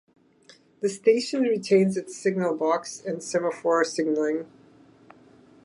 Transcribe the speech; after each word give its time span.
The 0.81 0.89
station 0.89 1.43
retains 1.43 1.95
its 1.95 2.17
signal 2.17 2.55
box 2.57 3.03
and 3.05 3.21
semaphore 3.21 3.83
signalling. 3.83 4.47